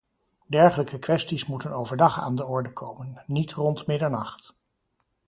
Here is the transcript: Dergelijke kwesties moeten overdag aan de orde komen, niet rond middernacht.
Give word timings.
Dergelijke 0.47 0.99
kwesties 0.99 1.45
moeten 1.45 1.71
overdag 1.71 2.19
aan 2.21 2.35
de 2.35 2.45
orde 2.45 2.73
komen, 2.73 3.23
niet 3.25 3.51
rond 3.53 3.87
middernacht. 3.87 4.55